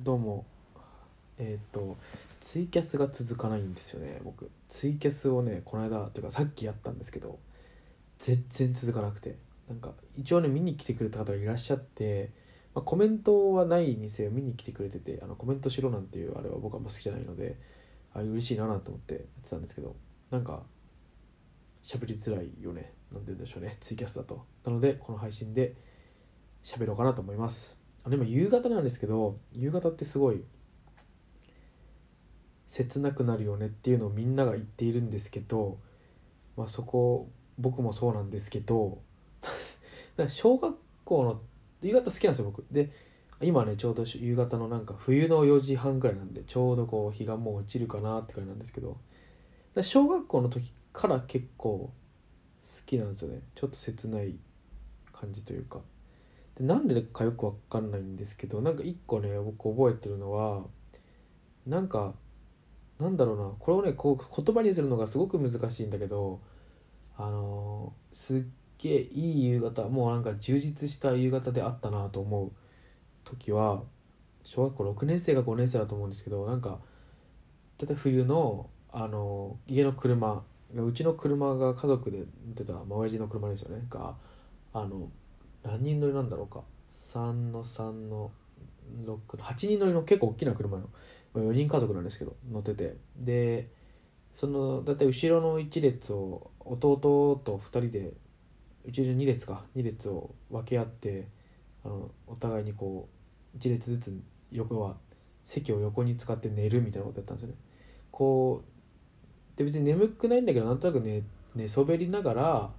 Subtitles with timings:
[0.00, 0.44] どうも。
[1.38, 1.96] えっ、と
[2.40, 4.50] ツイキャスが続かないんですよね僕。
[4.68, 7.38] ツイキャスをねこの間というかさっきやったんですけど
[8.18, 9.36] 全然続かなくて。
[9.68, 12.32] なんか一応ね見に来てくれた方がいらっしゃって、
[12.74, 17.56] まあ、コメントはないにせよ見に来てくれててあのコメントしろなんていうあれは僕はあんま好きじゃないので
[18.12, 19.96] あ嬉しいななんて思ってやってたんですけど
[20.30, 20.64] なんか
[21.82, 22.92] 喋りづらいよね。
[23.12, 24.44] なんて言うんでしょうねツイキャスだと。
[24.66, 25.76] なのでこの配信で
[26.62, 27.83] 喋ろうかなと思います。
[28.04, 30.44] あの今夕方なんですけど夕方ってすごい
[32.68, 35.78] 切なくなるよねっていうのをみんなが言っているんですけど
[36.56, 38.98] まあそこ僕もそうなんですけど
[39.40, 41.40] だから小学校の
[41.82, 42.64] 夕方好きなんですよ僕。
[42.70, 42.90] で
[43.40, 48.96] 今ねちょうど夕方のなんか冬の4時半ぐらいなんでちょうどこう日がもう落ちるかなって感じなんですけど
[49.82, 51.92] 小学校の時から結構好
[52.86, 53.42] きなんですよね。
[53.54, 54.36] ちょっと切ない
[55.12, 55.80] 感じというか。
[56.56, 60.64] でなんでかよくわかんないんですけどなんか一個ね僕覚えてるのは
[61.66, 62.14] なんか
[62.98, 66.40] なんだろうなこれをねこう言葉にするのがすごく難しいんだけど
[67.16, 68.42] あのーすっ
[68.78, 72.52] げえいい夕方もうなんか充実した夕方であったなと思う
[73.24, 73.82] 時は
[74.44, 76.78] 小学校6年生か5年生だと思うんですけどなんか
[77.80, 80.42] 例えば冬の、あのー家の車
[80.76, 83.84] うちの車が家族で乗ってた、まあ、親父の車ですよね。
[83.88, 84.16] が
[84.72, 85.08] あの
[85.64, 86.62] 何人乗りなんだろうか。
[86.94, 88.30] 3の3の
[89.04, 90.88] 6の8人乗りの結構大きな車よ。
[91.34, 92.96] 4人家族なんですけど乗ってて。
[93.16, 93.68] で
[94.34, 98.12] そのだいたい後ろの1列を弟と2人で
[98.84, 101.28] うちの2列か2列を分け合って
[101.84, 103.08] あのお互いにこ
[103.54, 104.96] う1列ずつ横は
[105.44, 107.54] 席を横に使って寝るみたいなことやったんですよね。
[108.10, 111.22] こうで別に眠くないんだけどなんとなく寝
[111.54, 112.70] 寝そべりながら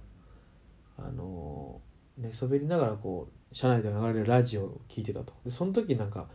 [0.98, 1.80] あの
[2.18, 5.32] 寝そべりながらこう車内で流れるラジオを聞いてたと。
[5.44, 6.28] でその時なんか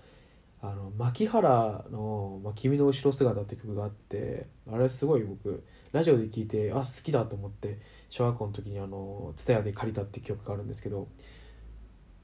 [0.61, 11.07] あの牧原の「まあ、君の後ろ姿」って曲があってあれすごい僕ラジオで聞いてあ好きだと思って小学校の時にあの TSUTAYA で借りたって曲があるんですけど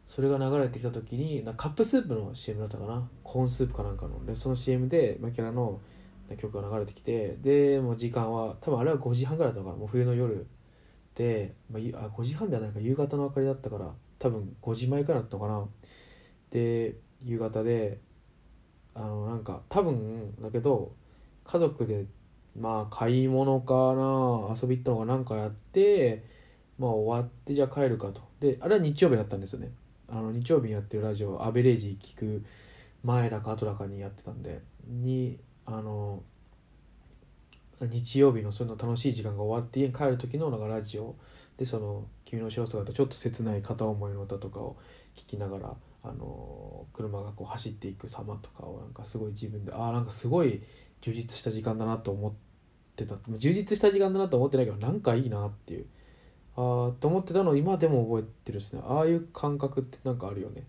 [0.07, 3.09] それが流れてきた時になカップスープの CM だったかな？
[3.23, 4.23] コーンスープかなんかの。
[4.25, 5.81] でその CM で牧原の
[6.37, 9.79] 曲が流れてきてでもう時間は多分あれは5時半ぐらいだったのかな？
[9.79, 10.45] もう冬の夜、
[11.71, 15.65] まあ、あ5時半ではないか夕方の明かりだったから多分5時前くらいだったのかな。
[16.51, 17.99] で夕方で
[18.93, 20.93] あのなんか多分だけど
[21.43, 22.05] 家族で
[22.59, 26.23] まあ買い物かな遊び行ったのかなんかやって
[26.77, 28.21] まあ終わってじゃあ帰るかと。
[28.39, 29.71] であれは日曜日だったんですよね。
[30.09, 32.45] あの日曜日にやってるラジオアベレージ聞く
[33.03, 34.61] 前だか後だかにやってたんで。
[34.87, 36.23] にあの
[37.81, 41.15] 日曜日のその楽しい時間が終わって家に帰る時のなんかラジオ。
[41.57, 44.77] でその「君の後ろ姿」ちょっと切ない片思いの歌とかを
[45.15, 50.61] 聞きながらあの車がこう走っていく様とかをなんかすごい自分でああなんかすごい
[51.01, 52.33] 充実した時間だなと思っ
[52.95, 53.17] てた。
[53.37, 55.85] 充実した時間だなと思ってないけどなんかいいなっていう。
[56.55, 58.81] ああと思ってたのを今でも覚えてるですね。
[58.83, 60.63] ああいう感覚ってなんかあるよね。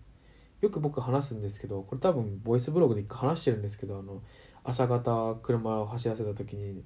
[0.61, 4.21] よく僕話すんですけどこれ多分ボイスブログで話してるんですけどあの
[4.63, 6.83] 朝方車を走らせた時に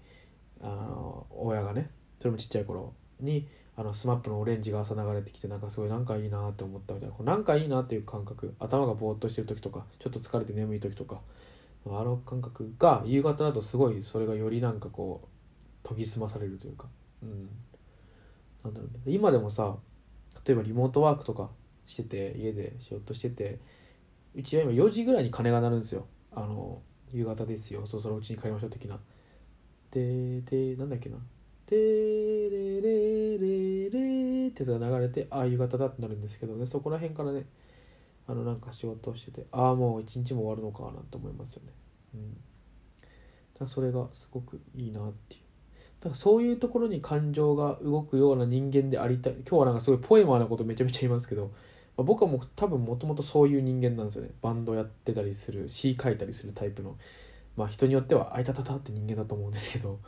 [0.61, 1.89] あの親がね
[2.19, 11.21] それもちっちゃい頃にあのスマップのオレンジが朝流れてきてなんかすごいなんかいいなって思ったみたいなこなんかいいなっていう感覚頭がぼーっとしてる時とかちょっと疲れて眠い時とか
[11.85, 15.27] あの感覚が夕方だとすごいそれがよりなんかこ
[15.83, 16.87] う研ぎ澄まされるというか
[17.23, 17.49] うん。
[18.63, 19.01] なんだろうね。
[19.13, 19.75] 今でもさ
[20.45, 21.49] 例えばリモートワークとか
[21.85, 23.59] してて家で仕事してて
[24.35, 26.05] うちは今4時ぐらいに鐘が鳴るんですよ。
[26.31, 26.81] あの
[27.13, 27.85] 夕方ですよ。
[27.85, 28.99] そろそろうちに帰りましょう的な。
[29.91, 31.17] ででなんだっけな。
[31.67, 36.65] でレレレレってやつが流れてああ夕方だってなるんですけどね。
[36.65, 37.45] そこら辺からね
[38.27, 41.71] あのなんか仕事をしててああもう一日も終わるのかなんて思いますよね。
[42.15, 42.37] うん。
[43.59, 45.41] だそれがすごくいいなっていう。
[45.99, 49.33] だからそういうところに感情が動くような人間でありたい。
[49.47, 51.51] 今日はなんかすごいポエマーなことめちゃめちゃ言いますけど、
[51.97, 54.31] 僕はもう多分もともとそういう人間なんですよね。
[54.41, 56.97] バンドやってたりする詩書いたりするタイプの。
[57.55, 59.99] まあ人によっては「あいたたた」って人間だと思うんですけど。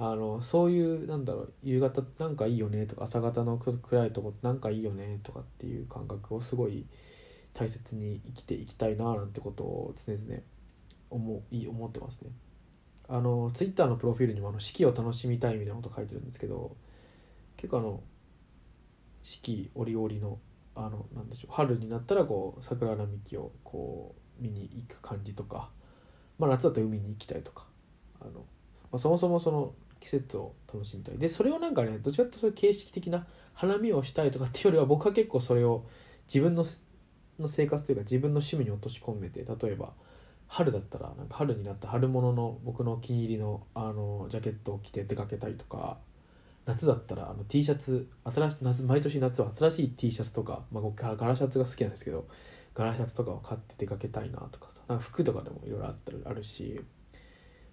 [0.00, 6.86] あのそういうなんだろう夕方なんかいいよねとか朝方の暗いとこなんかいいよねとかっていう感覚をすごい
[7.52, 10.40] 大切に生きていきたいななんてことを常々
[11.10, 12.30] 思い思ってますね。
[13.08, 16.76] あのツイッターのプロフィールにもあの四季を楽しみたいみたいなこと書いてるんですけど
[17.56, 18.00] 結構あの
[19.24, 20.38] 四季折々の
[20.78, 21.54] あのなんでしょう。
[21.54, 25.70] 春になったらこう桜並木をこう見に行く感じとか、
[26.38, 27.66] まあ、夏だったら海に行きたいとか
[28.20, 28.44] あの、ま
[28.92, 31.18] あ、そもそもその季節を楽しみたい。
[31.18, 35.84] でそれをなんかねどちらかというとそういう形式的な花見をしたいとかっていうよりは僕は結構それを
[36.32, 36.64] 自分の
[37.40, 39.92] の生活というか自分の趣味に落とし込めて例えば
[40.48, 45.98] 春だったらなんか春になった春物の僕のお気に入りのあのジャケットを着て出かけたりとか
[46.68, 52.26] 夏だったらあの T シャツ新し夏毎年夏は新しい T シャツとか、まあ、僕ガラシャツが好きなんですけど
[52.74, 56.78] ガラシャツとかを買って出かけたいなとかさなんか服とかでもいろいろあったりあるし、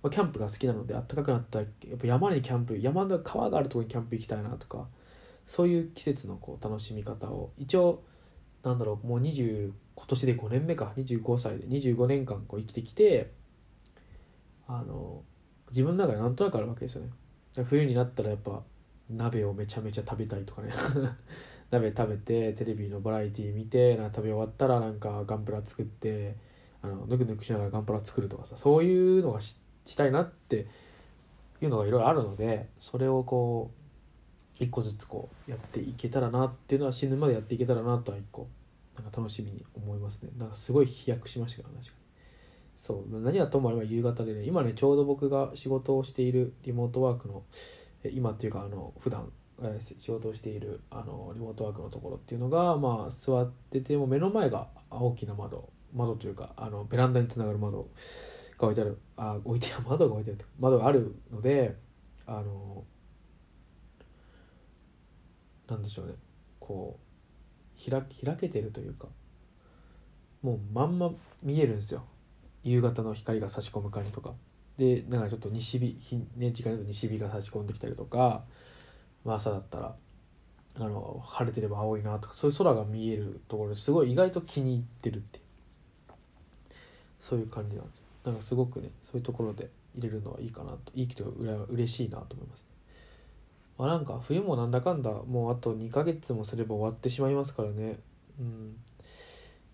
[0.01, 4.87] まあ、キャンプが好きなので暖かくなったらやっぱ山にキャンプ山の川があるとこにキャンプ行きたいなとか
[5.45, 8.01] そういう季節のこう楽しみ方を一応
[8.63, 13.29] なんだろうもう20今年で5年目か25歳で25年間こう生きてきて
[14.69, 15.21] あの
[15.71, 17.09] 自分の中でなんとなくあるわけですよね。
[17.65, 18.63] 冬になったらやっぱ
[19.09, 20.69] 鍋をめちゃめちゃ食べたいとかね。
[21.71, 26.35] 鍋食べてテレビのバラエティ見てな食べ終わったらなんかガンプラ作って
[26.81, 29.59] あのぬくぬくしながらガンプラ作るとかさそういうのがし
[29.97, 30.67] たいなって
[31.61, 33.71] いうのがいろいろあるのでそれをこ
[34.59, 38.47] う一個ずつこうやっていけたらなっていうのは死ぬまでやっていけたらなとは一個
[38.95, 40.31] なんか楽しみに思いますね。
[40.37, 41.95] なんかすごい飛躍しましたけど話が。
[42.77, 47.43] そう何はともあれば夕方でね今ねちょうど僕が仕事をしているリモートワークの
[48.09, 49.31] 今っていうかあの普段
[49.79, 55.69] 仕事をしているあのリモートワークのところっていうのがまあ座ってても目の前が大きな窓。
[55.93, 57.87] 窓というかあのベランダにつながる窓。
[58.57, 58.97] が置いてある。
[59.17, 59.83] あ置いてある。
[59.87, 60.45] 窓が置いてある。
[60.59, 61.77] 窓があるので
[62.25, 62.83] あの
[65.67, 66.13] なんでしょうね。
[66.59, 66.99] こ
[67.77, 69.07] う開開けてるというか
[70.41, 72.03] もうまんま見えるんですよ。
[72.63, 74.33] 夕方の光が差し込む感じとか。
[74.77, 78.43] でなんかちょっと西日日、ね、時間だと西日が差し込んできたりとか、
[79.23, 79.95] まあ、朝だったら
[80.77, 85.39] あの晴れてれば青いなとかそういう空が見えるところですごい意外と気に入ってるって
[87.19, 88.03] そういう感じなんですよ。
[88.25, 92.65] なんかすごくねそういうところで入れるのはいいかなといいとうら嬉しいなと思います、ね、
[93.77, 97.99] まあ、なんか冬もなんだかんだもうあと2ヶ月もすれば終わってしまいますからね。
[98.39, 98.75] うん。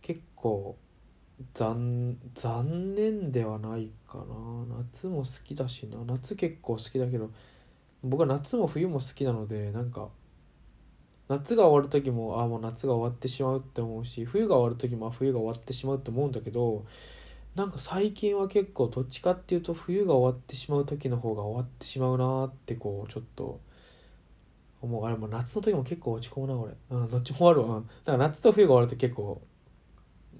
[0.01, 0.75] 結構
[1.53, 4.25] 残残念ではないかな。
[4.77, 5.97] 夏も好きだしな。
[6.05, 7.31] 夏結構好きだけど
[8.03, 10.09] 僕は夏も冬も好きなのでなんか
[11.27, 16.83] 夏が終わる時もああもう夏が終わってしまうって思うし冬が終わる時も冬が終わってしまうって思うんだけど
[17.55, 23.59] なんか最近は結構どっちかっていうと冬が終わってしまう時の方が終わってしまうなってこうちょっと
[24.81, 25.05] 思う。
[25.05, 29.41] あれも夏の時も結構落ち込むな俺、うん、どっちも終わるわ、うん、だから夏と冬が終わると結構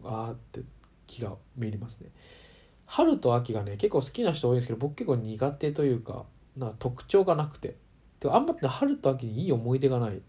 [0.04, 0.62] ああって
[1.12, 2.12] 気がめいりますね。
[2.86, 6.26] 春と秋がね結構好きな人多いんですけど僕結構苦手というか
[6.58, 7.76] な特徴がなくて。
[8.24, 10.22] あんま春と秋にいい思い出がない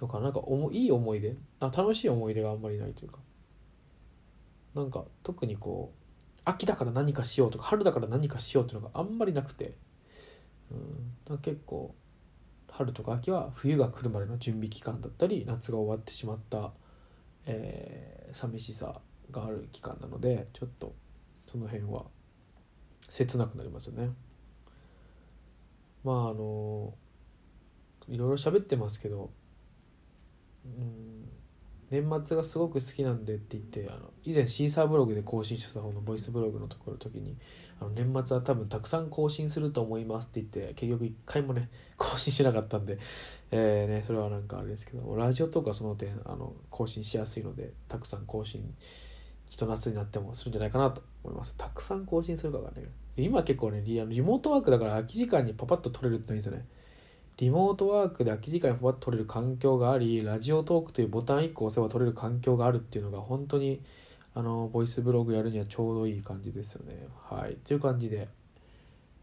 [0.00, 0.30] のかな。
[0.30, 1.36] んかおもいい思い出？
[1.60, 3.18] あ楽しい思い出があんまりないというか。
[4.74, 9.76] なんか特にこう秋だから何かしようとか春だから何かしようっていうのがあんまりなくて。
[11.28, 11.38] うん。
[11.38, 11.94] 結構
[12.72, 16.72] 春とか秋は冬が来るまでの準備期間だったり夏が終わってしまった、
[17.46, 19.00] えー、寂しさ
[19.30, 20.94] がある期間なのでちょっと
[21.46, 22.04] その辺は
[23.08, 24.10] 切なくなりますよね。
[26.04, 26.94] まああの
[28.08, 29.30] いろいろ喋ってますけど、
[30.64, 31.28] うん、
[31.90, 37.36] 年末がすごく好きなんでって言ってあの以前シーサーブログで更新してた方のボイスブログのところの時に
[37.80, 42.98] あの年末は多分たくさん更新すると思いますって言って結局一回もね 更新しなかったんで、
[43.52, 49.05] えーね、それはなんかあれですけどラジオとかその点あの更新しやすいのでたくさん更新して
[49.46, 51.54] きっと夏になってもするんじゃないかなと思います。
[51.56, 52.84] たくさん更新するかがね
[53.16, 56.64] 今結構ねリリモートワークだから空き時間にパパッと撮れるってのいいですよね。
[57.38, 63.82] リモートワークで空き時間にパパッと撮れる環境がありラジオトークというボタン1個押せば撮れる環境があるっていうのが本当に
[64.34, 67.06] あのボイスブログやるにはちょうどいい感じですよね。
[67.28, 67.56] はい。
[67.56, 68.28] という感じで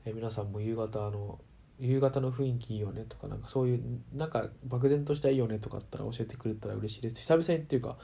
[0.05, 1.39] え皆さんも夕方の
[1.79, 3.81] 夕方の雰囲気いいよねとかなんかそういう
[4.13, 7.15] なんか漠然としたいいよねとかあったら教えてくれたら嬉しいです。
[7.15, 7.97] 久々にっていうか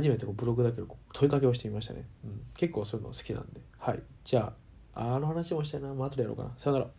[0.00, 3.60] 初めてこうブログだけど問いかけをしてみましたね、うん、結構そういうの好きなんで。
[3.78, 4.02] はい。
[4.24, 4.52] じゃ
[4.94, 5.94] ああの話もしたいな。
[5.94, 6.52] まあ後でやろうかな。
[6.56, 6.90] さよなら。